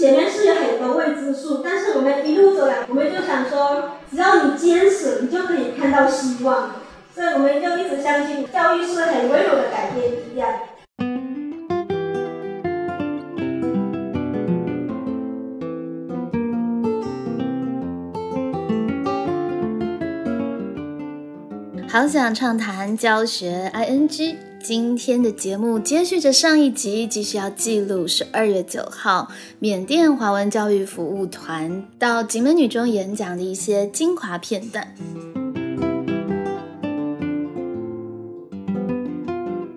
[0.00, 6.70] 前面是有很多未知数，但是我们一路走来，我们就想说，只要你坚持，你就可以看到希望。
[7.14, 10.50] 所以我们就一直相信，教育是很温柔的改变力量。
[21.90, 24.49] 好想畅谈教学 ing。
[24.62, 34.94] 今天的节目接续着上一集，继续要记录十二月九号缅甸华文教育服务团到景美女中演讲的一些精华片段。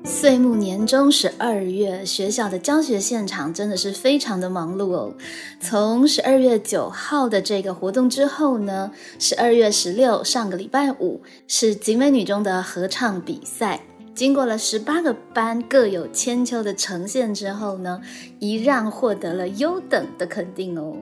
[0.04, 5.14] 岁暮年中十二月，学校的教学现场真的是非常的忙碌哦。
[5.62, 13.82] 从十二月九号的这个活动之后呢，十二月十六上个礼拜五是景美女中的合唱比赛。
[14.16, 18.00] 经过了十八个班各有千秋的呈现之后呢，
[18.40, 20.96] 一让获得了优等的肯定哦。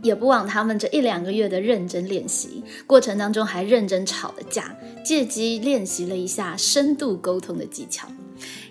[0.00, 8.08] 也不枉他们这一两个月的认真练习，过程当中还认真吵了架，借机练习了一下深度沟通的技巧。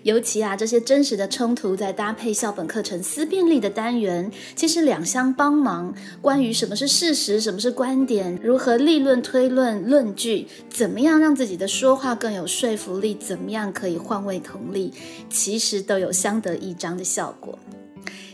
[0.02, 5.94] 尤其啊，这些真实的冲突，在搭配校本课程思辨力的单元，其实两相帮忙。
[6.20, 14.92] 关于什么是事实，什么是观点，如何立论推论论据，怎么样让自己的说话更有说服力，怎么样可以换位同理，
[15.30, 17.58] 其实都有相得益彰的效果。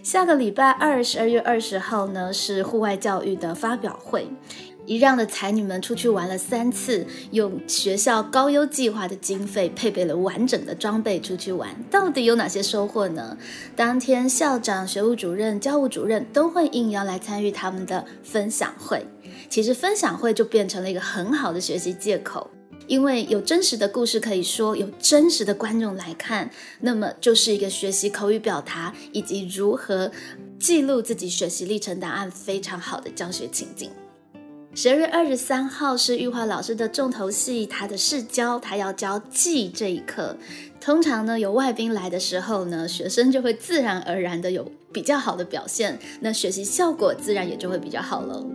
[0.02, 4.26] 下个礼拜二，十二月二十号呢，是户外教育的发表会。
[4.88, 13.36] 一让的才女们出去玩了三次，用学校高优计划的经费配备了完整的装备出去玩，到底有哪些收获呢？
[13.76, 19.06] 当天校长、学务主任、教务主任都会应邀来参与他们的分享会。
[19.50, 22.50] 其实分享会就变成了一个很好的学习借口，
[22.86, 26.50] 因为有真实的故事可以说，有真实的观众来看，
[26.80, 30.10] 那么就是一个学习口语表达以及如何
[30.58, 33.90] 记录自己学习历程档案非常好的教学情境。
[34.80, 40.36] 十二月二十三号是玉华老师的重头戏，他的试教，他要教记这一课。
[40.80, 48.46] 通常呢，有外宾来的时候呢，学生就会自然而然的有比较好的表现，那学习效果自然也就会比较好了。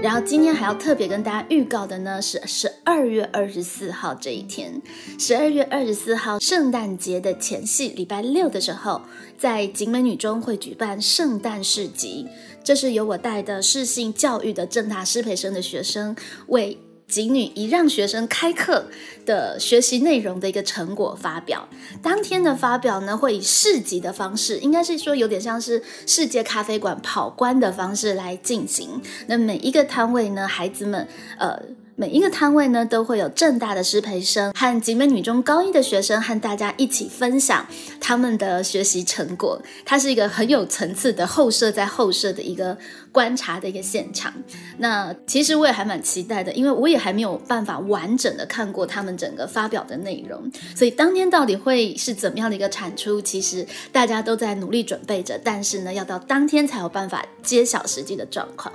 [0.00, 4.80] 然后今天还要特别跟大家预告的呢，是十二月二十四号这一天，
[5.18, 9.02] 十二月二十四号圣诞节的前夕，礼拜六的时候，
[9.36, 12.26] 在景美女中会举办圣诞市集。
[12.62, 16.14] 这是由我带的市信教育的正大师培生的学生
[16.46, 18.86] 为景女一让学生开课
[19.24, 21.66] 的学习内容的一个成果发表。
[22.02, 29.00] 当天的发表呢，会以市集的方式，应该是说有点像是世界咖啡馆跑关的方式来进行。
[29.26, 31.08] 那每一个摊位呢，孩子们
[31.38, 31.58] 呃。
[32.00, 37.66] 每一个摊位呢，都会有正大的师培生和集美女中高一的学生和大家一起分享
[38.00, 39.60] 他们的学习成果。
[39.84, 42.78] 它是一个很有层次的后设在后设的一个。
[43.10, 44.32] 观察的一个现场，
[44.78, 58.72] 那其实我也还蛮期待的，因为我也还没有办法完整的看过他们整个发表的内容，所以当天到底会是怎么样的一个产出，其实大家都在努力准备着，但是呢，要到当天才有办法揭晓实际的状况。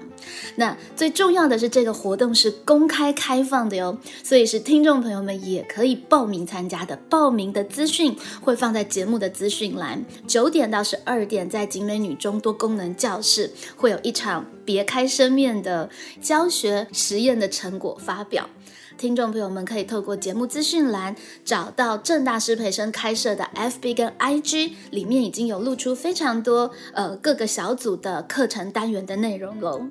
[0.56, 6.96] 那最重要的是，这个活动是公开开放的哟，所以是听众朋友们也可以报名参加的。
[7.08, 14.23] 报名的资讯会放在节目的资讯栏，九点到十二点，在景美女中多功能教室会有一场。
[14.24, 15.90] 场别开生面的
[16.22, 18.50] 教学实验的成果发表，
[18.98, 21.14] 听众朋友们可以透过节目资讯栏
[21.44, 29.88] 找到郑大师培生开设的 FB 跟 IG，里面已经有露出非常多呃各个小组的课程单元的内容喽。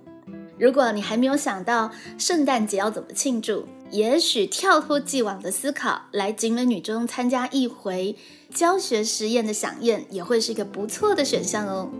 [0.58, 8.16] 如果你还没有想到圣诞节要怎么庆祝，也许跳脱既往的思考，来景美女中参加一回
[8.48, 11.90] 教学实验的飨宴，也会是一个不错的选项哦。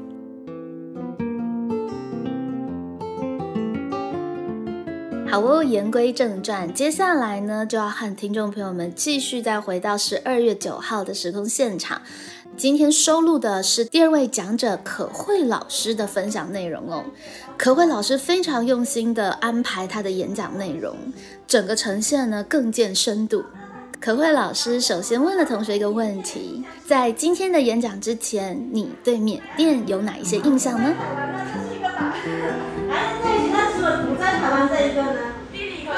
[5.32, 12.03] 好哦，言归正传，接下来呢就要和听众朋友们继续再回到十二月九号的时空现场。
[12.54, 17.02] 今天收录的是第二位讲者可慧老师的分享内容哦。
[17.56, 20.94] 可慧老师非常用心的安排他的演讲内容，
[21.46, 23.43] 整个呈现呢更见深度。
[23.99, 30.94] 可慧老师首先问了同学一个问题：在今天的演讲之前，你对缅甸有哪一些印象呢？
[34.52, 35.19] 台湾这一个呢？
[35.50, 35.94] 地理课，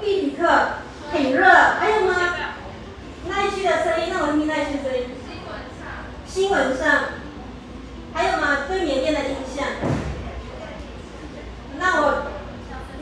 [0.00, 0.48] 地理课
[1.12, 1.44] 很热，
[1.78, 2.14] 还有吗？
[3.28, 5.12] 那一区的声音，那我听那一区声音。
[5.20, 5.84] 新闻上。
[6.24, 7.12] 新闻上。
[8.14, 8.64] 还有吗？
[8.66, 9.66] 对缅甸的印象？
[11.78, 12.24] 那我，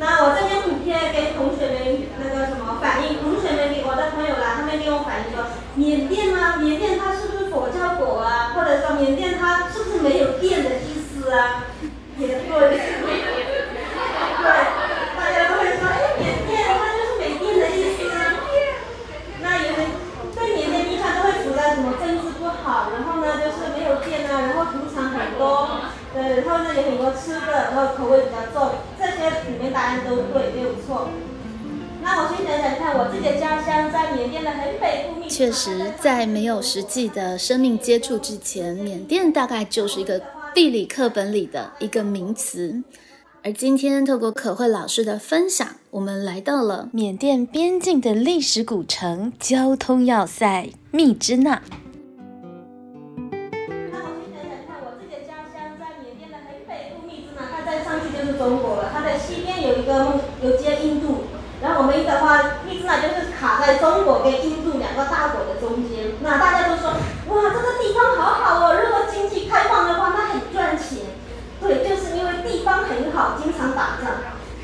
[0.00, 1.78] 那我这边补贴给同学们
[2.19, 5.46] 那个什么反映，同学们给我的朋友啦，他们给我反映说，
[5.76, 6.56] 缅甸吗？
[6.56, 8.50] 缅甸它是不是佛教国啊？
[8.56, 9.78] 或者说缅甸它是？
[11.31, 11.64] 啊，
[12.19, 12.78] 也对，对，
[15.17, 18.43] 大家都会说，哎，缅甸它就是缅甸的意思啊。
[19.40, 19.87] 那有人
[20.35, 25.70] 对缅甸一般都会处在什么政治不好，然后呢就是没有电啊，然后赌场很多，
[26.77, 31.09] 有很多吃的，然后口味比较重，这些里面答案都对，没有错。
[32.03, 35.29] 那我先讲讲看，我自己的家乡在缅甸的很北部。
[35.29, 40.21] 确实，在没有实际的生命接触之前，缅甸大概就是一个
[40.53, 42.83] 地理课本里的一个名词。
[43.45, 51.39] 而今天透过可慧老师的分享，我们来到了缅甸边境的历史古城——交通要塞密支。
[51.39, 51.61] 那
[59.82, 61.25] 有一个有接印度。
[61.62, 66.14] 然后我们的话，密支那就是卡在中国跟印度两个大国的中间。
[66.20, 66.90] 那大家都说，
[67.31, 71.14] 哇，这个地方好好哦，如果经济开放的话，那很赚钱。
[71.61, 74.11] 对，就是因为地方很好，经常打仗，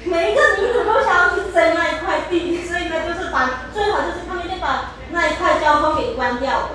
[0.05, 6.71] 每一个民族都想要去争那一块地，所以呢，就是把最好就是他们就把那一块交通给关掉了。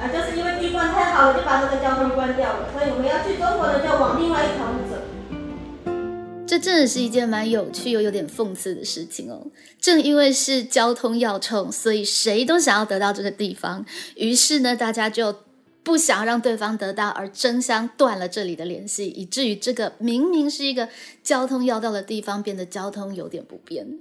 [0.00, 2.72] 啊，就是因为地段太好了，就把这个交通关掉了。
[2.72, 4.85] 所以我们要去中国的，就往另外一条路走。
[6.56, 9.46] 这真的是一件蛮有趣又有点讽刺的事情哦。
[9.78, 15.36] 正因为是交通要冲，所以谁都想要得到这个地方，于是呢，大家就
[15.82, 20.88] 不想让对方得到，而争相断了这里的联系，以至于这个明明是一个
[21.22, 23.98] 交通要道的地方，变得交通有点不便。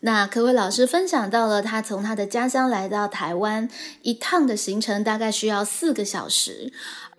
[0.00, 3.68] 那可伟老师分享到了，他从他的家乡来到台湾
[4.02, 6.72] 一趟的行程大概需要四个小时，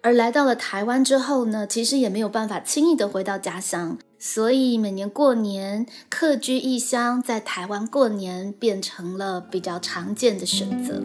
[0.08, 3.98] 而来到了台湾之后呢，其实也没有办法轻易的回到家乡。
[4.18, 11.04] 所以每年过年客居异乡，在台湾过年变成了比较常见的选择。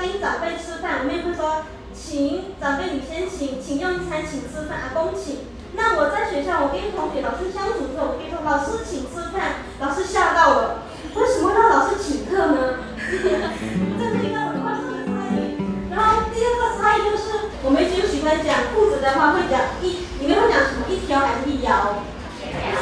[0.00, 5.44] 跟长辈吃饭，我们也会说请长辈你先请，请用餐，请吃饭，阿公请。
[5.76, 12.80] 那我在学校，我跟同学、老师相处之后，我跟你说老师请吃饭，老师吓到了，为什么让老师请客呢？
[12.96, 15.60] 这是一个文化上的差异。
[15.92, 20.88] 然后第二个差异就是，我们就喜欢讲裤子的话，会讲一，你们会讲什么？
[20.88, 22.00] 一条还是一腰？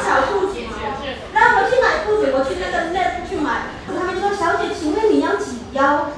[0.06, 0.78] 小裤子嘛。
[1.34, 6.10] 然后我去买裤子，我去那个 net 去买，他们就说小姐，请问你要几腰？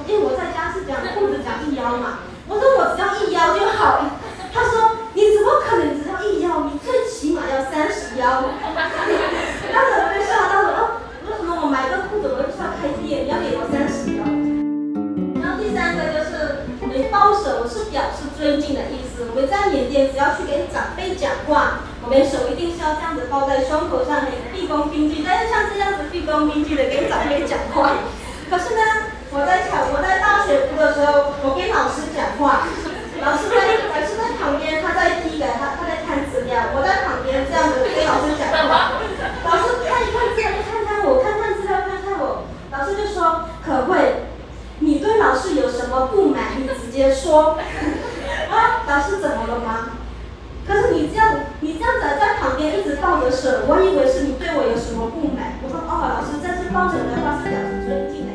[1.43, 2.19] 讲一腰嘛。
[2.47, 4.05] 我说我只要一腰就好。
[4.53, 6.69] 他说你怎么可能只要一腰？
[6.71, 8.43] 你最起码要三十腰。
[9.71, 10.79] 当时我就吓到了，哦，
[11.27, 14.19] 为什么我买个裤子我就需要开店，你要给我三十？
[14.19, 14.27] 腰。
[15.39, 19.31] 然后第三个就是没抱手是表示尊敬的意思。
[19.31, 25.23] 我们在缅甸，只要去给长辈讲话，我们手一定是要这样子抱在胸口上，面毕恭毕敬。
[25.23, 27.95] 但是像这样子毕恭毕敬的跟长辈讲话，
[28.49, 32.67] 可是呢，我在考我在大学读的时候，我跟老师讲话，
[33.23, 38.99] 老师在老师在旁边，他在批改，他他在看资料，我在旁边这样子跟老师讲话，
[39.47, 42.43] 老师看一看资料，看看我，看看资料，看看我，
[42.75, 44.27] 老师就说可会。
[44.83, 46.59] 你对老师有什么不满？
[46.59, 47.55] 你直接说。
[48.51, 49.95] 啊，老师怎么了吗？
[50.67, 55.55] 可是你这样，你这样子在旁边一直抱着手，我以为是你对我有什么不满。
[55.63, 58.30] 我说哦，老师这是抱着的话是表示尊敬的。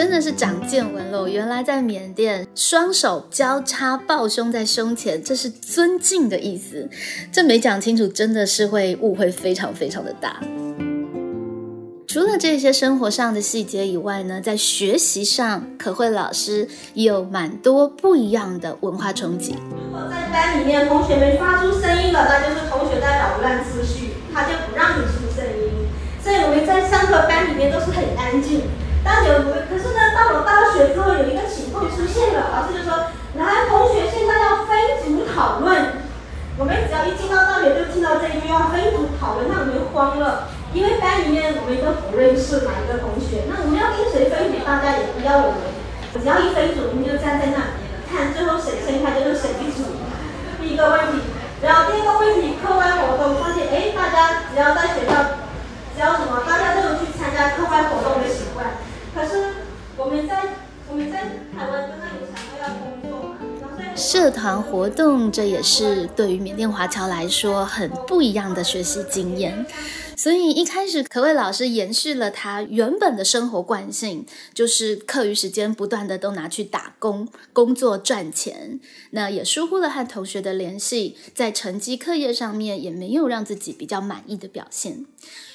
[0.00, 6.88] 真的是长见闻了，原来在缅甸，双手交叉抱胸在胸前，这是尊敬的意思。
[7.30, 10.40] 这没讲清楚，真的是会误会非常非常的大。
[12.06, 19.54] 除了这些生活上的细节以外呢，在学习上，可慧老师有蛮多不一样的文化冲击。
[19.70, 25.70] 如果在班里面同学们发出声音了，那就是同学在扰乱秩序，他就不让你出声音。
[26.24, 28.62] 所以我们在上课班里面都是很安静。
[29.04, 33.08] 但有可是呢，到了大学之后，有一个情况出现了，老师就说
[33.40, 36.00] ：“来，同学现在要分组讨论。”
[36.58, 40.48] 我们只要一进到大学，就听到这一句话：“分组讨论”，那我们就慌了。
[40.72, 45.66] 因为班里面我们都不认识哪一个同学，那我们要跟谁分组，大家也不要我们。
[46.12, 49.96] 只要一分组，我们就站在那边看最后谁先开就是谁一组。
[50.60, 55.40] 第一个问题，然后第二个问题，课外活动发现，哎，大家只要在学校，
[55.96, 58.79] 只要什么，大家都有去参加课外活动的习惯。
[63.96, 69.66] 社团活动，这也是对于缅甸华侨来说很不一样的学习经验。
[70.16, 85.06] 所以一开始，可伟老师延续了他原本的生活惯性，就是课余时间不断的都拿去打工、工作赚钱，那也疏忽了和同学的联系，在成绩、课业上面也没有让自己比较满意的表现。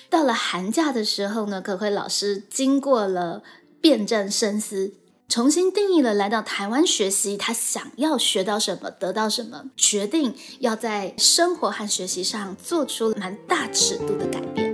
[0.10, 3.42] 到了寒假的时候呢，可慧老师经过了
[3.82, 4.94] 辩证深思，
[5.28, 14.72] 重新定义了来到台湾学习，他想要学到什么，得到什么，决定要在生活和学习上做出蛮大尺度的改变。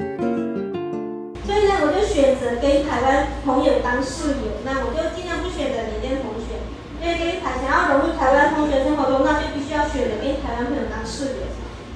[1.45, 6.59] 所以呢，我就选择跟台湾朋友当室友，那我就尽量不选择缅甸同学，
[7.01, 11.47] 因为跟台想要融入台湾同学生活中，那就必须要选择跟台湾朋友当室友。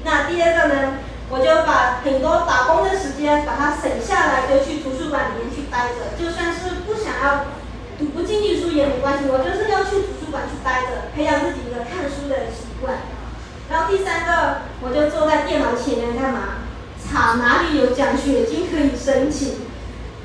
[0.03, 0.97] 那第二个呢？
[1.35, 6.15] 我就把很多打工的时间把它省下来，就去图书馆里面去待着。
[6.15, 7.51] 就算是不想要
[7.99, 13.11] 读不进去书也没关系，我就是要去图书馆去待着，培养自己一个看书的习惯。
[13.69, 16.63] 然后第三个，我就坐在电脑前面干嘛？
[17.03, 19.67] 查哪里有奖学金可以申请。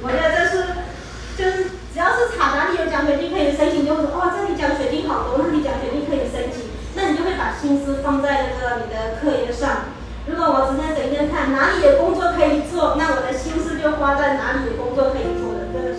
[0.02, 0.86] 我觉得这是，
[1.34, 9.98] 就是只要是查哪里有奖学金可以申请，就会说哇，这里奖学金好多，那里奖学金可以申请，那你就会把心思放在那个你的课业上。
[10.30, 15.94] 如果我今天整天看哪里有工作可以做，那我的心思就花在哪里有工作可以做的这个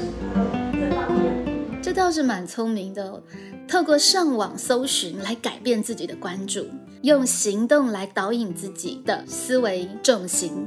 [0.71, 1.81] 这方面。
[1.81, 3.21] 这倒是蛮聪明的，
[3.67, 6.65] 透过上网搜寻来改变自己的关注，
[7.01, 10.65] 用行动来导引自己的思维重心。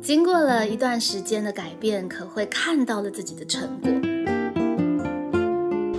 [0.00, 3.90] 经过了一段时间的改变，可会看到了自己的成果。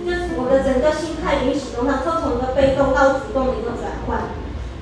[0.04, 4.18] 就是我的整个心态已经启动，它从一个被动到主动的一个转换。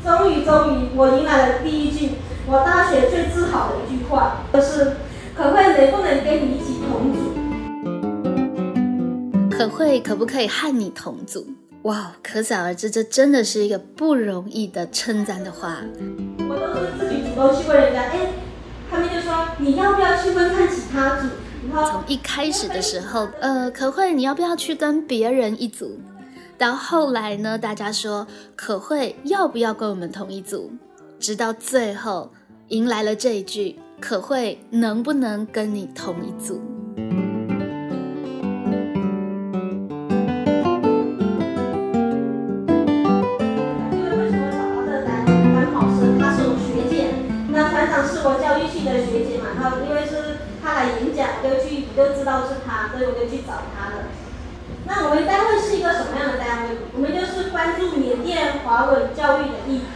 [0.05, 2.11] 终于，终于，我迎来了第一句
[2.45, 4.97] 我大学最自豪的一句话，就是
[5.33, 7.19] 可慧能不能跟你一起同组？
[9.49, 11.47] 可慧可不可以和你同组？
[11.83, 15.77] 哇，可想而知，这真的是一个不容易的称赞的话。
[16.49, 18.19] 我都是自己主动去问人家，哎，
[18.91, 21.29] 他们就说你要不要去问看其他组？
[21.73, 26.01] 然后从一开始的时候，呃，可慧你要不要去跟别人一组？
[26.63, 30.71] 到后来呢，大家说可慧要不要跟我们同一组？
[31.19, 32.31] 直到最后
[32.69, 36.63] 迎来了这一句：可慧能不能跟你同一组？
[36.97, 37.03] 因
[44.05, 46.17] 为为什么找到这个男男考生？
[46.17, 47.09] 他是我学姐，
[47.49, 53.82] 那团长是我教育系的学姐嘛，然后因为是他来演讲，我就去，就知道是他，所以我就去找他。
[54.85, 56.77] 那我们单位是一个什么样的单位？
[56.95, 59.87] 我们就是关注缅甸华文教育的议题，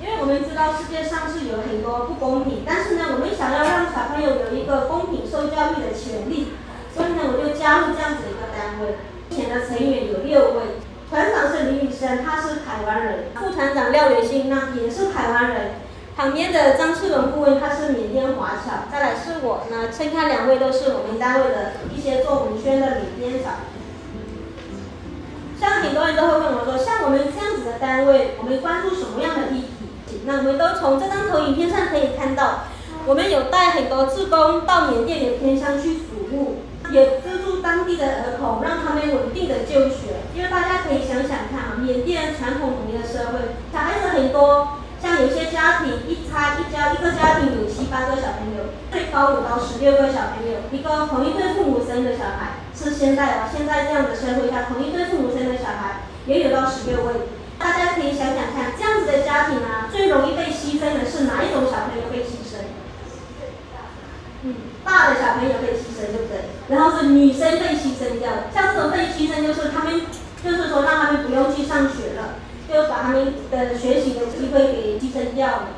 [0.00, 6.54] 因为我们知道世界上是有很多不公平，但是呢，我们想要让小朋友有一个公平受教育的权利，
[6.94, 8.96] 所以呢，我就加入这样子一个单位。
[9.28, 15.72] 目前的成员有六位，团长是李宇生，他是台湾人；副团长廖元信，那也是台湾人。
[16.16, 18.90] 旁边的张翠伦顾问，他是缅甸华侨。
[18.90, 23.50] 再来是我，那剩下两位都是我们单位的一些做文宣的缅甸小。
[25.60, 29.68] 像很多人都会问我说，像我们这样子的单位，我们关注什么样的议
[30.08, 30.24] 题？
[30.24, 32.64] 那我们都从这张投影片上可以看到，
[33.04, 40.24] 我们有带很多志工到缅甸的偏乡去服务，也资助当地的儿童，让他们稳定的就学。
[40.34, 52.59] 因为大家可以想想看啊，缅甸传统农业社会，小孩子很多，像有些家庭一家一家一个家庭有七八个小朋友，最高有到十六个小朋友，一个同一对父母生的小孩。
[52.74, 57.28] 是现在哦，现在这样的社会下，同一对父母生的小孩也有到十六位。
[57.58, 62.72] 大家可以想想看，这样子的家庭啊，最容易被牺牲的是哪一种小朋友被牺牲？
[64.42, 66.48] 嗯，大的小朋友被牺牲，对不对？
[66.68, 70.00] 然后是女生被牺牲掉，像这种被牺牲，就是他们，
[70.42, 75.68] 就是说让他们不用去上学了，就把他们的学习的机会给牺牲掉了。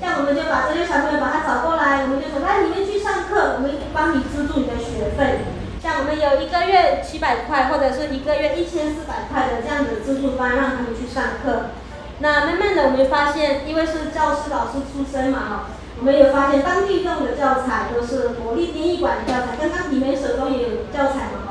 [0.00, 5.40] 像我们就把这些小朋友把他找过来，我们就说来，你们去上课，我们帮你资助你的学费。
[5.82, 11.74] 像我们有一个月七百块，或者是一个月一千四百块的这样的资助班，让他们去上课。
[12.20, 15.66] 那慢慢的，我们发现，因为是教师老师出身嘛，哈，
[15.98, 19.58] 我们有发现当地用的教材都是国立编译馆的教材。
[19.58, 21.50] 刚刚你们手中也有教材嘛，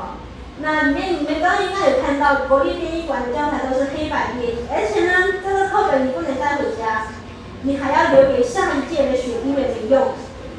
[0.62, 7.08] 那里面你们刚刚应该有看到，国立编译馆的教材都是黑板编译，而且呢，这个课本你不能带回家，
[7.64, 10.16] 你还要留给下一届的学弟妹们用。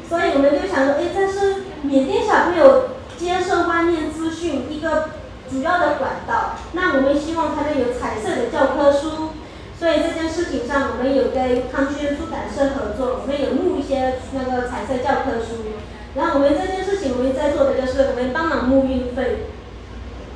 [0.08, 2.93] 所以我们就想说，哎，这是缅甸小朋友。
[3.24, 5.08] 接受外面资讯一个
[5.50, 9.30] 主要的管道，那我们希望他们有彩色的教科书，
[9.78, 15.72] 所以这件事情上我们有跟康轩出版社合作，我们有募一些那个彩色教科书，
[16.14, 19.46] 然后我们这件事情我们在做的就是我们帮忙募运费，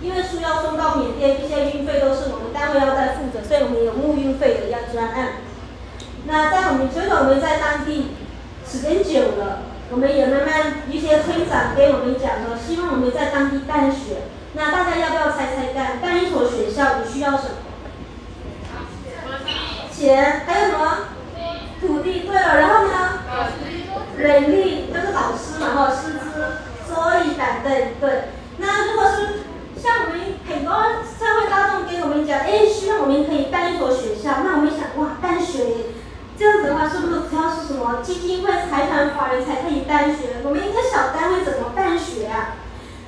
[0.00, 5.44] 因为书要送到缅甸，一些运费都是我们单位要在负责，所以我们有募运费的要专案。
[6.24, 8.16] 那在我们所以我们在当地
[8.66, 9.67] 时间久了。
[9.90, 14.22] 我们也慢慢一些村长给我们讲说，希望我们在当地办学。
[14.52, 17.54] 那大家要不要猜猜看，办一所学校你需要什么？
[19.90, 20.98] 钱，还有什么？
[21.80, 22.20] 土地。
[22.20, 22.92] 对了，然后呢？
[24.16, 25.58] 人力，就是老师。
[25.58, 28.28] 嘛，哈师资、桌椅板凳，对。
[28.58, 29.40] 那如果是
[29.80, 35.64] 像我们很多社会大众给我们讲，哎，希望我们可以办一所学校，那我们想，哇，办学，
[36.38, 40.38] 这样子的话是不是只要是什么基金会、财团法人才可以办学？
[40.44, 42.54] 我们一个小单位怎么办学啊？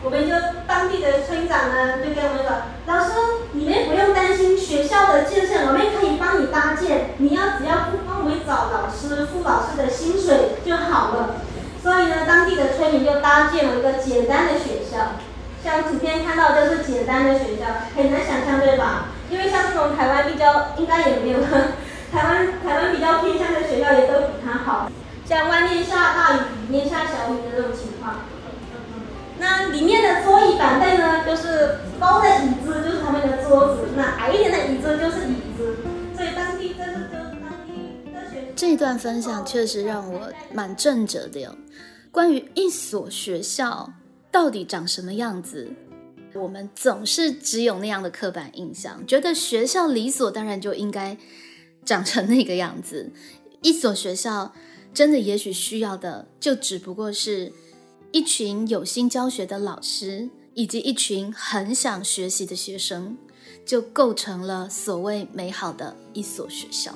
[0.02, 0.34] 我们就
[0.66, 2.50] 当地的村长呢，就跟我们说，
[2.87, 3.12] 老师，
[3.52, 11.37] 你们不用担心学校的建设，我们可以帮你搭建，你要只要不帮我们找老师、付老师的薪水就好了。
[11.80, 15.22] 所以呢，当地的村民就搭建了一个简单的学校。
[15.62, 19.10] 像图片看到都是简单的学校，很难想象对吧？
[19.30, 21.38] 因为像这种台湾比较，应该也没有。
[22.11, 24.90] 台湾台湾比较偏向的学校也都比它好，
[25.25, 28.21] 像外面下大雨，里面下小雨的这种情况。
[29.38, 35.76] 那里面的桌椅板凳呢，就是高的椅子就是他们的桌子，那矮一点的椅子就是椅子。
[36.17, 38.52] 所以当地这是就当地的学。
[38.55, 41.57] 这段分享确实让我蛮震折的哟。
[42.11, 43.93] 关于一所学校。
[44.33, 45.73] 到底长什么样子？
[46.35, 51.17] 我们总是只有那样的刻板印象，觉得学校理所当然就应该
[51.90, 53.11] 长成那个样子。
[53.62, 54.54] 一所学校
[54.94, 57.52] 真的也许需要的，就只不过是
[58.12, 63.16] 一群有心教学的老师，以及一群很想学习的学生，
[63.66, 66.92] 就构成了所谓美好的一所学校。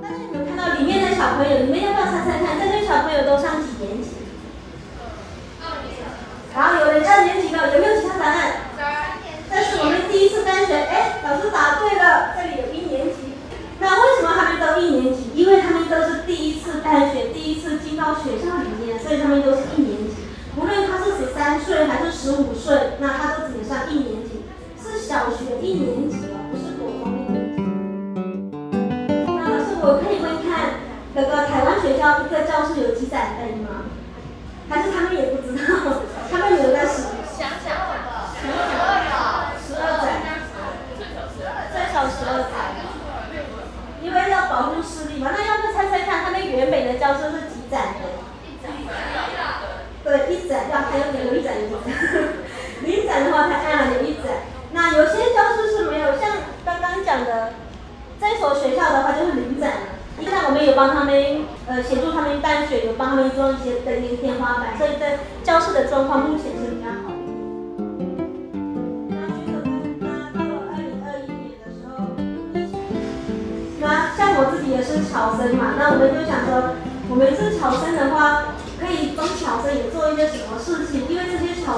[0.00, 1.58] 大家有没有看到里面的小朋友？
[1.58, 2.58] 你们要不要猜猜看？
[2.58, 3.68] 这些小朋友都上几？
[6.54, 8.00] 好，有人二年级的，有没有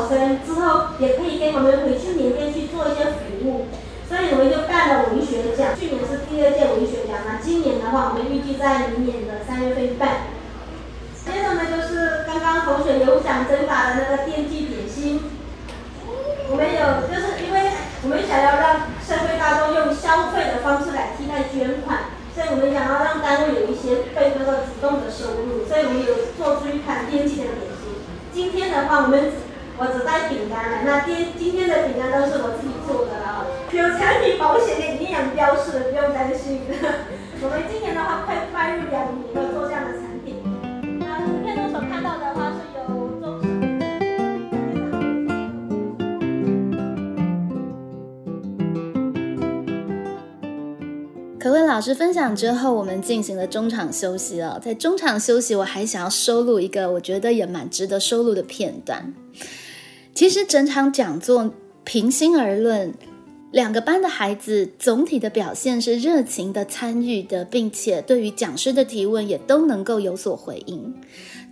[0.09, 3.67] 生之后也可以给我们回去缅甸去做一些服务。
[4.09, 10.31] 所以我们就办了文学奖，去年是第二届文学奖那今年的话，我们预计在明年的三月份办。
[11.27, 15.27] 接着呢，就是刚刚同学有奖征发的那个电击点心，
[16.49, 28.07] 我们有，就是因为我们想要让社会大众用消费的方式来替代捐款，所以我们想要让单位有一些被那个主动的收入，所以我们有做出一款电击的点心。
[28.33, 29.33] 今天的话，我们
[29.79, 33.45] 我只带饼干了，那今今天的饼干都是我自己做的了。
[33.73, 36.63] 有产品保险的营养标识，不用担心。
[37.43, 40.41] 我们今年的话，快迈入两年了，做这样的产品。
[40.99, 42.81] 那图片中所看到的话，是有
[43.21, 43.39] 中。
[51.39, 54.59] 可文老师分享之后，我们进行了中场休息了。
[54.59, 59.13] 在中场休息，我还想要收录一个我觉得也蛮值得收录的片段。
[60.17, 61.53] 其实整场讲座，
[61.85, 62.95] 平心而论。
[63.53, 70.95] 两个班的孩子总体的表现是热情的、参与的，并且对于讲师的提问也都能够有所回应。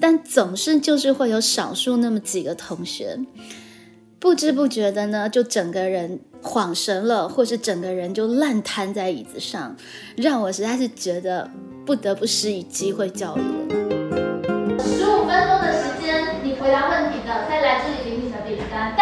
[0.00, 3.18] 但总是就是会有少数那么几个同学，
[4.18, 9.76] 不知不觉的呢，就整个人恍神了，或是整个人就烂瘫在椅子上，
[10.16, 11.50] 让我实在是觉得
[11.84, 13.74] 不得不施以机会教育了。
[14.78, 18.13] 十五分钟的时间，你回答问题的，可以来这里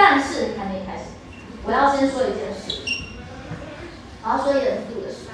[0.05, 1.15] 但是还没开始，
[1.63, 2.83] 我要先说一件事。
[4.25, 5.31] 我要说严肃的事。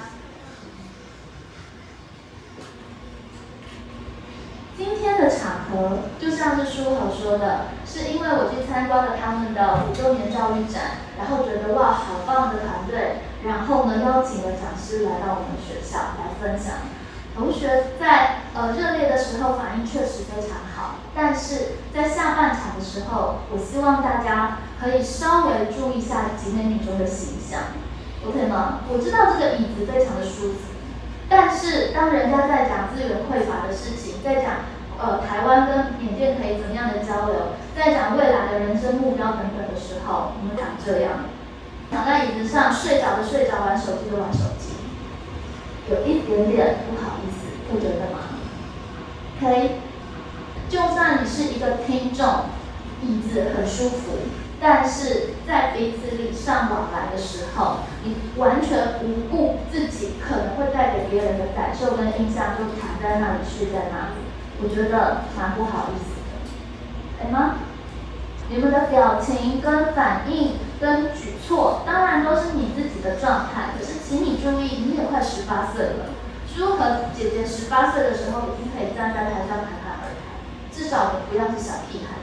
[4.77, 16.75] 今天的场合就像是书豪说的，是因为我去参观了他们的五周年教育展，然后觉得哇，好棒的团队，然后呢邀请了讲师来到我们学校来分享。
[17.39, 27.71] 同学在呃热烈的时候反应确实非常好，但是在下半场的时候，我希望大家可以稍微注意一下集美女中的形象。
[28.27, 28.81] OK 吗？
[28.91, 30.75] 我知道这个椅子非常的舒服，
[31.29, 34.67] 但是当人家在讲资源匮乏的事情，在讲
[34.99, 41.31] 呃台湾跟缅甸可以怎么样的交流，在讲未来的人生目标等等的时候，我们讲这样，
[41.89, 44.75] 躺在椅子上睡着的睡着，玩手机的玩手机，
[45.89, 48.19] 有一有点不好意思，不觉得吗
[49.41, 49.79] ？OK，
[50.69, 52.45] 就算你是一个听众，
[53.01, 54.13] 椅子很舒服。
[54.61, 64.19] 但是在彼此礼尚往来的时候，你完全不顾自己可能会带给别人的感受跟印象，就躺在那里睡在那里，
[64.61, 67.55] 我觉得蛮不好意思的，可以吗？
[68.49, 73.75] 你们的表情跟反应跟举措，当然都是你自己的状态。
[73.77, 76.15] 可是请你注意，你也快十八岁了，
[76.47, 80.39] 舒和姐姐十八岁的时候已经可以站在台上侃侃而谈，
[80.71, 82.17] 至少你不要是小屁孩。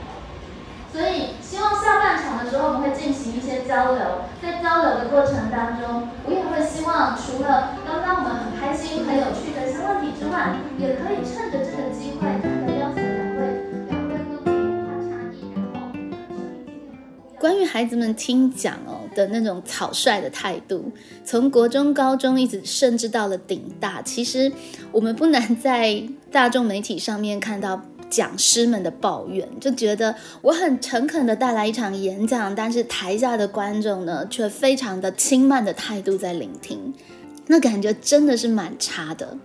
[0.89, 4.25] 所以，希望下半场的时候，我们会进行一些交流。
[4.41, 12.36] 在交流的过程当中，我也会希望，除了刚刚我们很开心、很有趣的一些问题之外，也可以趁着这个机会，
[17.39, 20.91] 关于孩子们听讲哦的那种草率的态度，
[21.23, 24.51] 从国中、高中一直甚至到了顶大，其实
[24.91, 27.81] 我们不难在大众媒体上面看到。
[28.09, 36.93] 讲师们的抱怨，就觉得我很诚恳的带来一场演讲，但是台下的观众呢，却非常的轻慢的态度在聆听，
[37.47, 39.37] 那感觉真的是蛮差的。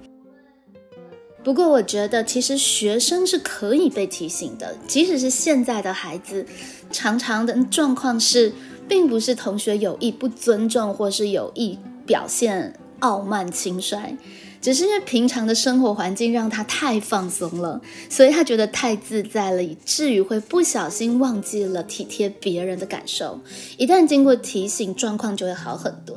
[1.43, 6.47] 不过我觉得，其实学生是可以被提醒的，即使是现在的孩子，
[6.91, 8.53] 常常的状况是，
[8.89, 14.17] 并不是同学有意不尊重，或是有意表现傲慢轻率。
[14.61, 23.41] 只是因为平常的生活环境让他太放松了，所以他觉得太自在了，以至于会不小心忘记了体贴别人的感受。
[23.77, 26.17] 一旦经过提醒，状况就会好很多。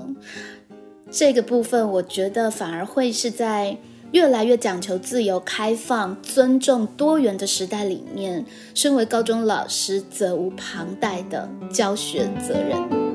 [1.10, 3.80] 这个部分，我觉得反而会是在
[4.12, 13.06] 越来越讲求自由、开放、尊重多元的时代里面，身为高中老师责无旁贷的教学责任。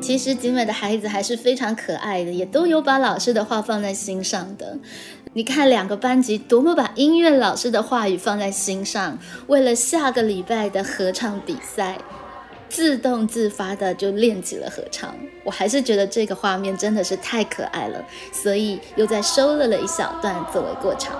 [0.00, 4.76] 其实景美的孩子还是非常可爱的，也都有把老师的话放在心上的。
[5.34, 11.96] 你看两个班级多么把音乐老师的话语放在心上，为了下个礼拜的合唱比赛，
[12.72, 15.14] 自动自发的就练起了合唱。
[15.44, 21.14] 我还是觉得这个画面真的是太可爱了，所以又再收了了一小段作为过场。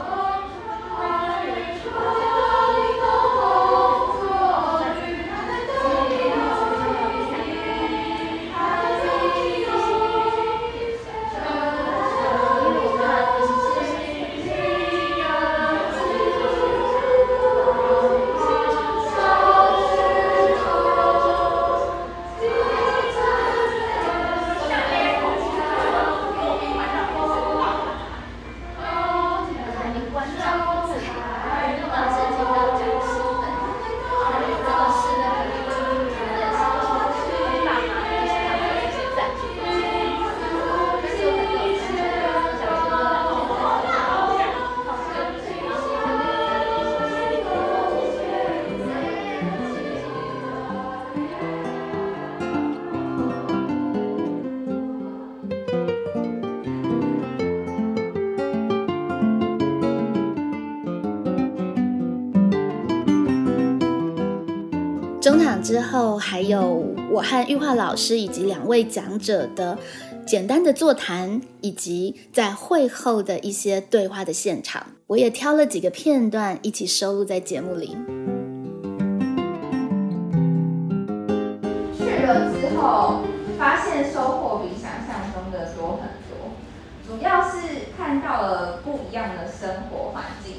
[67.47, 69.79] 玉化老师以及两位讲者的
[70.27, 77.97] 简单的座谈，以及在会后的一些对话的现场，我也挑了几个片段一起收录在节目里。
[81.99, 83.23] 去了之后，
[83.59, 86.53] 发现收获比想象中的多很多，
[87.07, 90.55] 主要是看到了不一样的生活环境。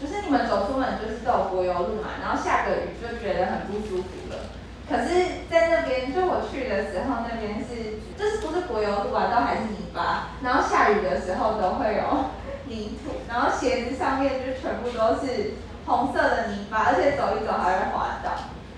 [0.00, 4.43] 就是你们走出门就是走柏油路嘛，然后下个雨就觉得很不舒服了。
[4.88, 10.36] 可是，在那边就我去的时候，那边是就是不是柏油路啊，都还是泥巴。
[10.44, 12.30] 然后下雨的时候都会有
[12.66, 15.54] 泥土，然后鞋子上面就全部都是
[15.86, 18.30] 红色的泥巴，而且走一走还会滑倒。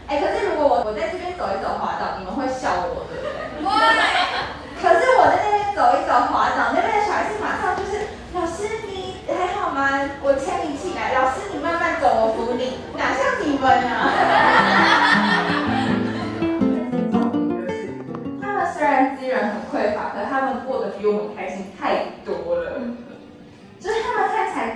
[0.06, 3.34] 哎，可是如果我我在这边走一走滑倒，你们会笑我，对不对？
[3.66, 3.66] 对。
[4.78, 9.90] 可是我在那边走一走滑倒，那边的小孩子马上就是老师你还好吗？
[10.22, 14.75] 我牵你起来，老师你慢慢走，我扶你，哪像你们啊？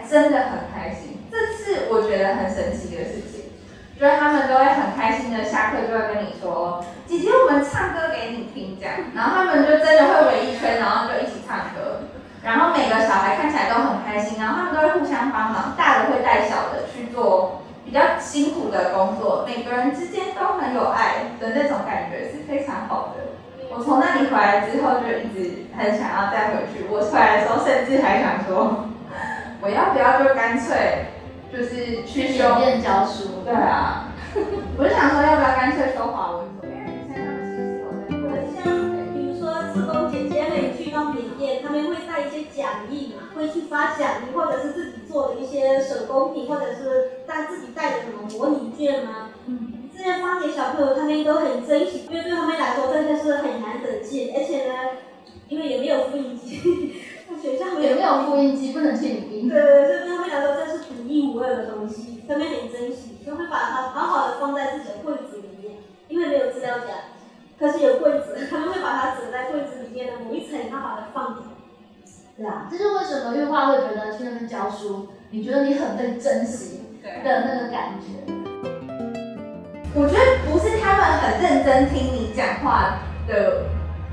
[0.08, 3.44] 真的很开心这是我觉得很神奇的事情
[3.98, 8.78] 就是他们都会很开心的下课就会跟你说姐姐我们唱歌给你听。
[8.80, 12.08] 这样然后他们就真的会围一圈然后就一起唱歌。
[12.42, 23.30] 然后每个小孩看起来都很开心然后他们都会互相帮忙大的会带小的去做比较辛苦的工作每个人之间都很有爱的那种感觉是非常好的。
[23.72, 28.89] 我从那里回来之后就一直很想要再回去我回来的时候甚至还想说
[29.62, 31.06] 我要不要就干脆
[31.52, 32.44] 就是去修
[32.82, 33.44] 教书？
[33.44, 34.08] 对啊，
[34.78, 38.64] 我就想说要不要干脆修华文组，因为他们其实有在像
[39.12, 49.30] 比如说志工姐姐们去到缅甸，他们会带一些讲义嘛，会去发奖励，或者是自己做的一些手工品，或者是带自己带的什么模拟卷吗。
[49.46, 49.74] 嗯。
[49.92, 54.72] 这些发给小朋友，他们都很珍惜，因为对他们来说真的是很难得见，而且呢，
[55.48, 56.94] 因为也没有复印机，
[57.40, 59.48] 学校有没有复印机，不能去影印。
[59.48, 65.76] 对对对，对他们来说这是独一无二的东西，他们很珍惜，就会把它好好的放在自己的柜子里面，
[66.08, 67.16] 因为没有资料夹，
[67.58, 71.42] 可是有柜子，他们会把它折在柜子里面的某一层，然后把它放着。
[72.36, 78.32] 对啊，这是为什么玉化会觉得去那边教书，你觉得你很被珍惜的那个感觉。
[79.92, 83.64] 我觉得不是他们很认真听你讲话的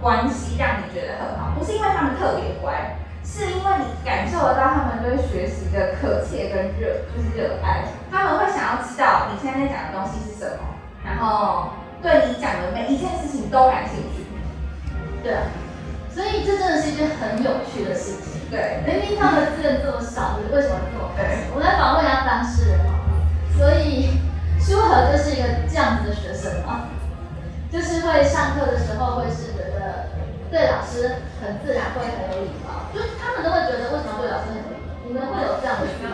[0.01, 7.83] 关系让你觉得很好，不是因为他们特别乖，是因为你感受得到他们对学习的渴切跟热，就是热爱。
[8.09, 10.63] 他们会想要知道你现在在讲的东西是什么，
[11.03, 14.25] 然后对你讲的每一件事情都感兴趣。
[15.21, 15.43] 对啊，
[16.09, 18.47] 所以这真的是一件很有趣的事情。
[18.49, 21.51] 对，明明他们的资源这么少，为什么这么开心？
[21.53, 22.95] 我来访问一下当事人啊，
[23.57, 24.21] 所以。
[24.59, 26.89] 舒和就是一个这样子的学生啊？
[27.71, 29.53] 就是会上课的时候会是
[30.49, 34.87] 对老师很自然，会很有礼貌，就是他们都会觉得为什么对老师很有礼貌？
[35.07, 36.11] 你们会有这样的需要？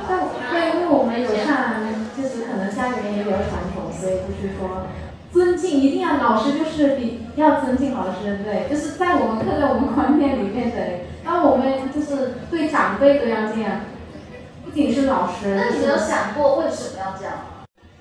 [0.49, 1.81] 对，因为我们有上，
[2.17, 4.85] 就是可能家里面也有传统，所以就是说
[5.31, 13.81] 尊敬一定要老师就是比要尊敬老师，对，就是在我们刻在我们观念里面的，然后我们就是对长辈都要这样，
[14.63, 15.55] 不仅是老师。
[15.55, 17.52] 那你有想过为什么要这样？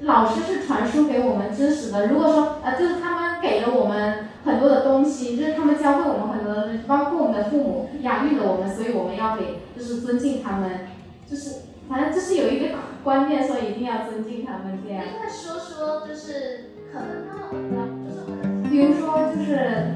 [0.03, 2.09] 老师是传输给我们知识的。
[2.09, 10.89] 如果说，呃，就是他们给了我们很多的东西，就是他们教会我们很多的东西，包括我们的父母养育了我们，所以我们要给，就是尊敬他们，
[11.31, 15.05] 就是反正就是有一个观念，说一定要尊敬他们这样。
[15.23, 19.95] 再说说，就是可能他们，就是，比如说就是，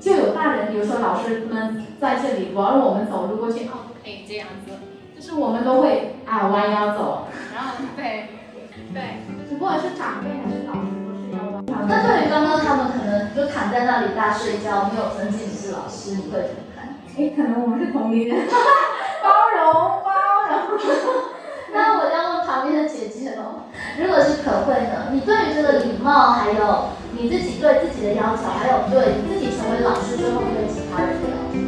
[0.00, 4.72] 就有大人，比如说老师们在这里，我要让我们走路过去，哦，不可以这样子，
[5.14, 8.28] 就是我们都会啊弯腰走，然后对。
[8.96, 11.60] 对，不管是长辈还是老师，都是要弯。
[11.84, 16.96] 那对于刚刚他们可能就躺在那里大睡觉，没有尊敬你是老师，你会怎么看？
[17.12, 18.48] 哎，可能我们是同龄人，
[19.20, 20.08] 包 容包
[20.48, 20.80] 容。
[21.76, 23.68] 那我要问旁边的姐姐喽，
[24.00, 25.12] 如果是可慧呢？
[25.12, 31.60] 你对于这个礼貌，还有你自己对自己的要求，还有对自己成为老师之后对其他人的要求，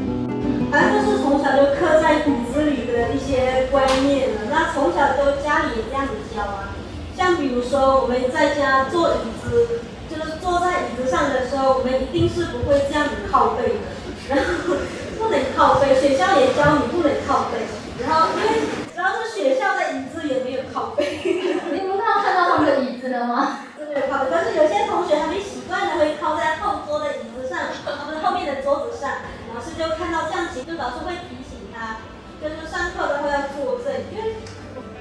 [0.73, 4.49] 反正就是从小就刻在骨子里的一些观念了。
[4.49, 6.73] 那从小都家里也这样子教啊。
[7.19, 13.91] 像比如说我们在家坐椅子，就是坐在椅子上的时候，我们一定是不会这样子靠背的，
[14.31, 14.79] 然后
[15.19, 15.99] 不能靠背。
[15.99, 17.67] 学校也教你不能靠背，
[18.07, 21.19] 然后因为主要是学校的椅子也没有靠背。
[21.27, 23.67] 你们看看到他们的椅子了吗？
[23.83, 27.67] 没有靠背，但是有些同学还没习惯的会靠在后桌的椅子上，
[28.07, 29.11] 或者后面的桌子上。
[29.53, 31.99] 老师就看到这样子，就老师会提醒他，
[32.39, 34.39] 就是上课的话要坐正，因为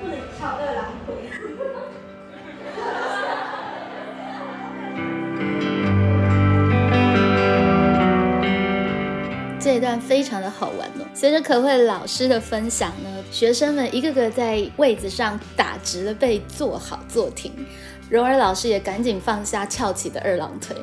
[0.01, 1.29] 不能翘二郎腿。
[9.59, 11.05] 这一段非常的好玩哦。
[11.13, 17.51] 随着可慧老师的分享呢，学生们一个个在位子上打直了背，坐好坐停。
[18.09, 20.77] 蓉儿老师也赶紧放下翘起的二郎腿。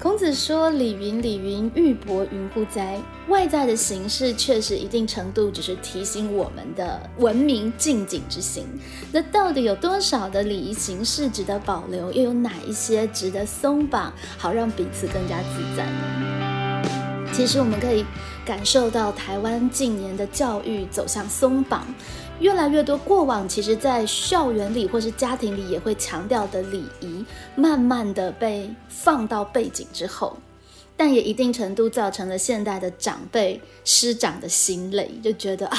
[0.00, 8.66] 孔子说：“礼云，礼云，玉帛云乎哉？”外在的形式确实一定程度只是提醒我们的文明敬谨之心。
[9.12, 12.12] 那到底有多少的礼仪形式值得保留？
[12.12, 16.82] 又有哪一些值得松绑，好让彼此更加自在呢？
[17.32, 18.04] 其实我们可以
[18.44, 21.86] 感受到台湾近年的教育走向松绑。
[22.40, 30.36] 越来越多过往其实，在校园里或是家庭里也会强调的礼仪，慢慢的被放到背景之后，
[30.96, 35.78] 但也一定程度造成了现代的长辈师长的心累，就觉得啊，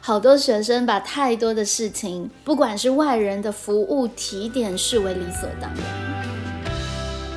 [0.00, 6.72] 好多学生把太多的事情，不管是外人的服务提点，视为理所当然，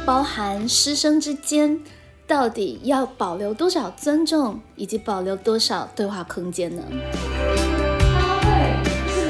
[0.05, 1.81] 包含师生之间
[2.27, 6.83] 到底要保留多少尊重，以及保留多少对话空间呢？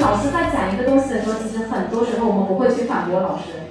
[0.00, 3.68] 老师在讲一个东西的时候，其实很多时候我们不会去反驳老师，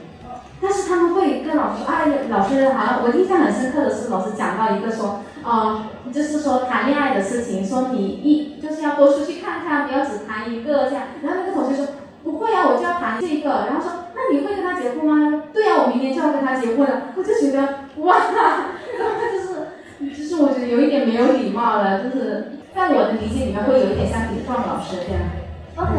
[0.61, 11.07] 但是他们会跟老师说：“哎，老师好像我印象很深刻的是，老师讲到一个说，呃，就是说谈恋爱的事情，说你一就是要多出去看看，不要只谈一个这样。
[11.23, 11.87] 然后那个同学说
[12.23, 13.49] 不会啊，我就要谈这个。
[13.67, 15.43] 然后说那你会跟他结婚吗？
[15.51, 17.13] 对呀，我明年就要跟他结婚了。
[17.15, 17.61] 我就觉得
[18.03, 18.17] 哇，
[18.99, 25.23] 然后就是，就是我觉得有一点没有礼貌了，就是在我的理解里面会有一点像顶撞老师这样。
[25.79, 25.95] OK，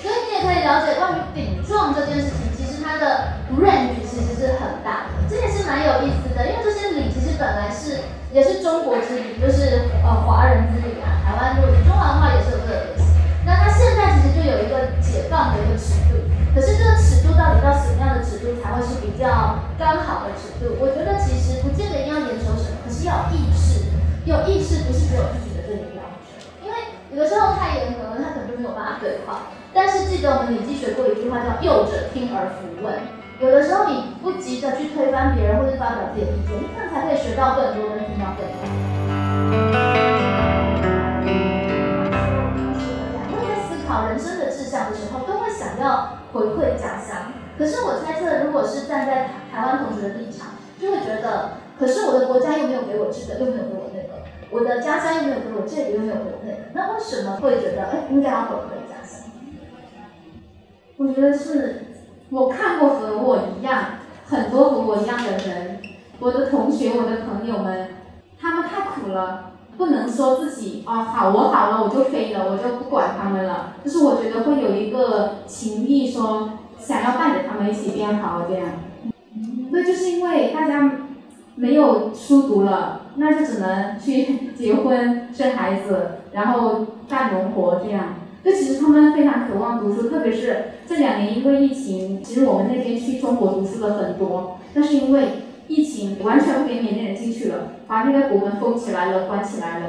[0.00, 8.00] 所以你也可以了解关于顶撞这件事情，其实它的 range 其实是很大的，这也是蛮有意思的，因为这些礼其实本来是
[8.32, 13.04] 也是中国之礼，就是呃华人之礼啊，台湾之礼中华文化也是有这个东西。
[13.44, 16.16] 那它现在其实就有一个解放的一个尺度，
[16.56, 20.72] 可是这个尺度到底到什么样的尺度才会是比较刚好的尺度？
[20.80, 23.92] 我觉得其实不见得一定要严守什么，可是要意识，
[24.24, 25.57] 有意识不是只有自己，
[27.10, 29.48] 有的时候太严格了，他可能就没有办法对话。
[29.72, 32.92] 但是记得我们礼记学过一句话叫“幼者听而弗问”，
[33.40, 38.60] 有的时候你不急着去推翻别人或者发表自己的意见，你可能才可以学到更多，跟听到更多。
[43.28, 47.32] 因为在思考人生的志向的时候，都会想要回馈家乡。
[47.56, 53.87] 可是我猜测，如果是站在台湾同学的立场，就会觉得，可是我的国家又没有给我这个，又没有给我，
[54.50, 58.78] 我的家乡又没有给我这里，又没有给我那个，那为什么会觉得，哎，应该要回馈？
[60.96, 61.84] 我觉得是，
[62.30, 63.84] 我看过和我一样，
[64.26, 65.78] 很多和我一样的人，
[66.18, 67.90] 我的同学、我的朋友们，
[68.40, 73.74] 他们太苦了，不能说自己哦好，我好了我就飞了，我就不管他们了。
[73.84, 78.70] 就是我觉得会有一个情谊，说想要带着他们一起变好这样。
[79.70, 80.90] 对，就是因为大家
[81.58, 88.14] 没有书读了，那就只能去 结婚、生孩子，然后干农活这样。
[88.44, 95.28] 就其实他们非常渴望读书，特别是这两年因为疫情，其实我们那边去中国读书的很多，但是因为
[95.66, 99.86] 疫情完全不给缅甸人进去了，把那个国门封起来了，关起来了，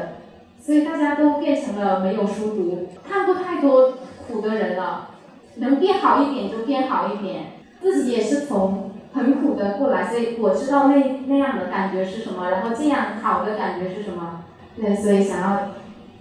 [0.60, 2.88] 所以大家都变成了没有书读。
[3.08, 3.94] 看过太多
[4.28, 5.12] 苦的人了，
[5.58, 14.44] 能变好一点就变好一点，自己也是从很苦的过来，所以我知道那那样的感觉是什么，然后这样好的感觉是什么，
[14.76, 15.70] 对，所以想要。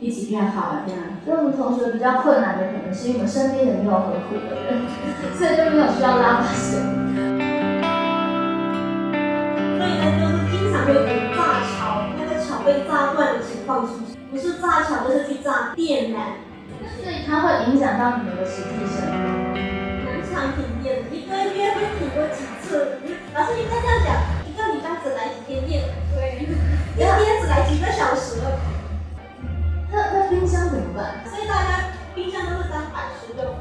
[0.01, 1.03] 一起变好了，这样。
[1.25, 4.87] 所以我们同学比较困难的，可能是因为我们身边也没有很苦的人，
[5.35, 6.79] 所以就没有需要拉把手。
[9.75, 11.03] 所以呢，就是经常会有
[11.35, 16.47] 炸桥，那个桥被炸断的情况出现，不是炸桥就是去炸电缆。
[17.03, 19.59] 所以它会影响到你们的实际生活。
[20.23, 23.01] 经常停电，一个月会停过几次？
[23.35, 24.13] 老师，应该这样讲，
[24.45, 25.85] 一个礼拜只来几天电？
[26.15, 28.43] 对，一天只来几个小时。
[29.91, 31.25] 那那冰箱怎么办？
[31.25, 33.57] 所以大家冰箱都是当摆食用，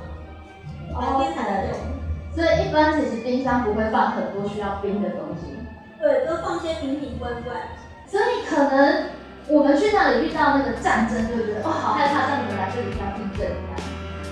[0.94, 1.80] 白天才能用。
[2.36, 5.56] 所以一般其实冰箱不会放很多需要冰的东西。
[6.00, 7.56] 对，都放些瓶瓶罐罐。
[8.06, 9.10] 所以可能
[9.48, 13.80] 我们去那里遇到那个战争，就觉得哦好害怕，像你们来这里像地震一样。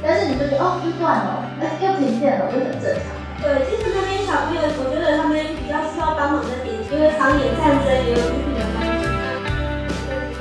[0.04, 3.25] 但是你就觉得哦又断了，哎又停电了，就很正常。
[3.46, 9.06] 对，其实那边小朋友，我觉得他们比较需要帮忙的点，因为常年战争也有一定的关系。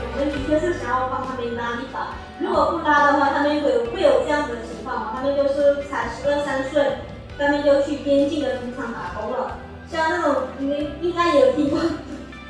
[0.08, 7.04] 我们的确是想要帮他们拉一把，如果不拉的话，他们会会有这样子的情况嘛他们就是才十二三岁，
[7.36, 9.60] 他们就去边境的赌场打工了。
[9.84, 11.78] 像那种你们应该也有听过，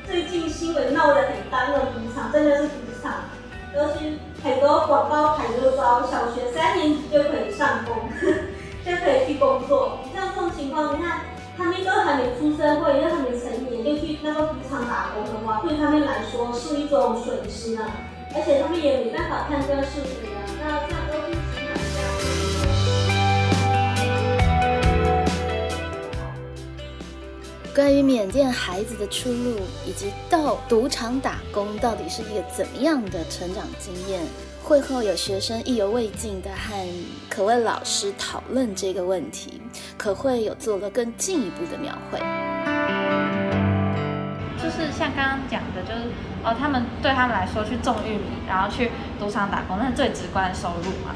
[0.06, 3.26] 最近新闻闹得很大那种赌场，真的是赌场，
[3.74, 8.06] 都是很多广告牌都招小学三年级就可以上工，
[8.84, 10.00] 就可以去工作。
[10.14, 11.20] 像这种情况，你看。
[11.56, 17.86] 他们都还没出社会，又还没成年，就去那个赌场打工的话，对他们来说是一种损失呢。
[18.34, 20.42] 而且他们也没办法判断是非啊。
[20.60, 21.72] 那这样都是情况
[27.72, 34.26] 关于缅甸孩子的出路，以及到赌场打工到底是一个怎么样的成长经验？
[34.64, 36.88] 会后有学生意犹未尽的和
[37.28, 39.60] 可为老师讨论这个问题，
[39.98, 42.18] 可会有做了更进一步的描绘。
[44.56, 46.08] 就是像刚刚讲的，就是
[46.42, 51.14] 哦，他们对他们来说去种玉米，然后去赌场打工，那是最直观的收入嘛，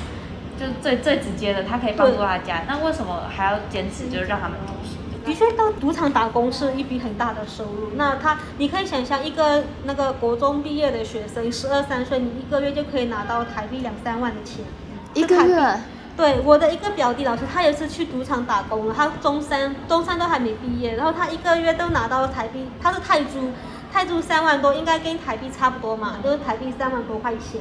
[0.60, 2.64] 就是最最直接的，他可以帮助他家。
[2.68, 4.97] 那为什么还要坚持，就是让他们读书？
[5.28, 7.90] 的确，到赌场打工是一笔很大的收入。
[7.96, 14.64] 那他，你可以想象一个那个国中毕业的学生，十二三岁，你一个月就可以拿到台币两三万的钱。
[15.12, 15.80] 一个月？
[16.16, 18.94] 对，我的一个表弟老师，他也是去赌场打工了。
[18.96, 23.52] 他中三，中三都还没毕业，然后他一个月都拿到台币，他是泰铢，
[23.92, 27.60] 泰铢三万多，应该跟台币差不多嘛，就是台币三万多块钱。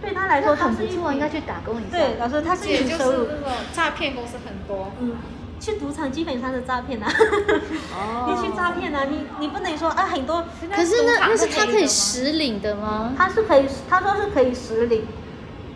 [0.00, 1.98] 对他来说，很不错，应该去打工一下。
[1.98, 3.26] 对，老师，他是有收入。
[3.42, 4.92] 那种诈骗公司很多。
[5.00, 5.16] 嗯。
[5.60, 7.08] 去赌场基本上是诈骗啊！
[8.28, 9.04] 你去诈骗啊！
[9.10, 10.44] 你你不能说啊很多，
[10.74, 13.12] 可是那那是他可以实领的吗？
[13.16, 15.04] 他是可以，他说是可以实领，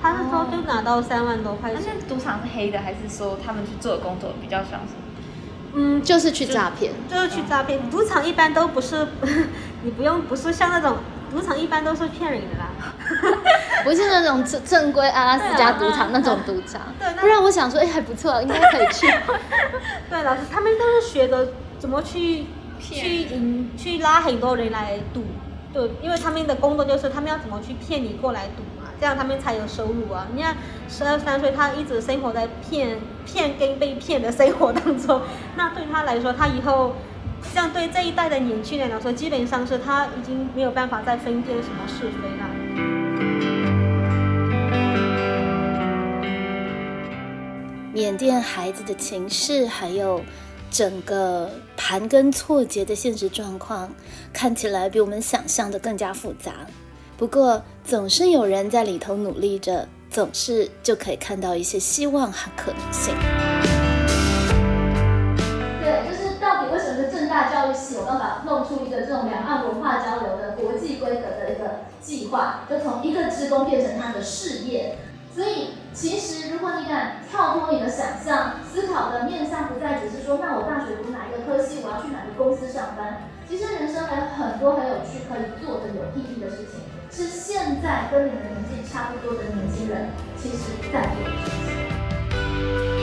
[0.01, 1.80] 他是说就拿到三万多块钱。
[1.85, 4.95] 那赌场是黑的，还是说他们去做的工作比较像是？
[5.74, 7.91] 嗯，就是去诈骗，就是去诈骗。
[7.91, 9.09] 赌场一般都不是，
[9.83, 10.99] 你不用不是像那种
[11.33, 12.68] 赌场一般都是骗人的啦，
[13.83, 16.83] 不是那种正正规阿拉斯加赌场那种赌场。
[16.99, 19.07] 对，不然我想说，哎，还不错，应该可以去。
[20.11, 22.45] 对，老师他们都是学的怎么去
[22.78, 25.24] 去引去拉很多人来赌，
[25.72, 28.91] 对，因为他们的工作就是他们要怎么去骗你过来赌嘛。
[29.01, 30.28] 这样他们才有收入啊！
[30.33, 30.57] 你看，
[30.89, 35.22] 十二三岁，他一直生活在骗骗跟被骗的生活当中。
[35.57, 36.95] 那对他来说，他以后，
[37.55, 42.49] 这样对这一代的年轻人来说，基本上是他已经没有办法再分辨什么是非了。
[47.93, 50.22] 缅甸孩子的情绪，还有
[50.70, 53.93] 整个盘根错节的现实状况，
[54.32, 56.53] 看起来比我们想象的更加复杂。
[57.18, 63.14] 不过，总是有人在里头努力着，总是就可以看到一些希望和可能性。
[68.12, 74.98] 教育系，我刚把弄出一个这种两岸文化交流的国际规格的一个计划，就从一个职工变成他的事业。
[75.34, 83.28] 所以，其实如果你敢跳脱你的想象，思考的面向不再只是说，那我大学读哪一个科系，我要去哪个公司上班。
[83.48, 86.80] 其实人生还有很多很有趣可以做的有意义的事情。
[87.10, 90.56] 是现在跟你们年纪差不多的年轻人，其实
[90.92, 93.01] 在做的事情。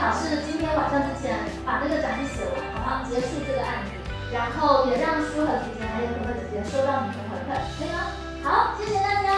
[0.00, 3.04] 考试今天晚上之前把那个展示写完，好不好？
[3.04, 3.90] 结束这个案子，
[4.32, 8.16] 然后也让舒和姐姐还有可可姐姐收到你们的回馈，可以吗？
[8.42, 9.28] 好，谢谢大家。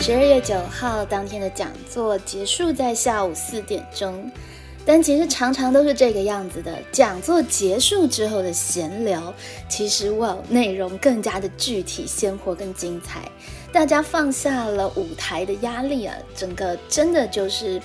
[0.00, 4.32] 十二月九号当天的讲座结束在下午四点钟。
[4.88, 6.74] 但其实常常都是这个样子的。
[6.90, 9.34] 讲座结束之后的闲聊，
[9.68, 13.30] 其实哇，内容更加的具体、鲜活、更精彩。
[13.70, 17.78] 大家放下了舞台的压力啊，整个真的就是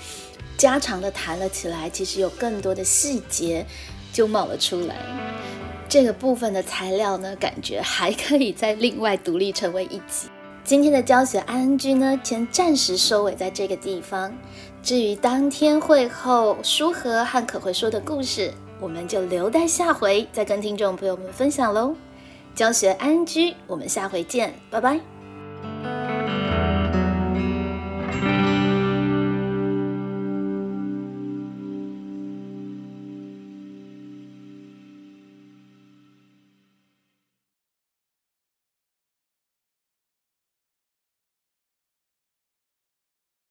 [0.57, 1.89] 家常的谈了起来。
[1.89, 3.65] 其实有更多的细节
[4.13, 4.95] 就冒了出来。
[5.89, 10.29] 这个部分的材料呢，感觉还可以再另外独立成为一集。
[10.65, 14.33] 今天的教学 ING 呢，先暂时收尾在这个地方。
[14.81, 21.93] 至于当天会后舒和汉可会说的故事，我们就留待下回再跟听众朋友们分享喽。
[22.55, 25.12] 教学 ING，我们下回见，拜拜。